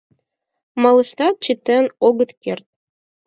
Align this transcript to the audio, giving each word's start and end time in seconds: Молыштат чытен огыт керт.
Молыштат 0.81 1.35
чытен 1.43 1.85
огыт 2.07 2.31
керт. 2.43 2.65